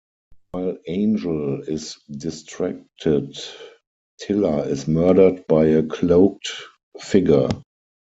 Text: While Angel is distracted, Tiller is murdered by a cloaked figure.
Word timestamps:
While 0.49 0.79
Angel 0.87 1.61
is 1.61 1.99
distracted, 2.09 3.37
Tiller 4.19 4.67
is 4.67 4.87
murdered 4.87 5.45
by 5.45 5.65
a 5.67 5.83
cloaked 5.83 6.47
figure. 6.99 7.47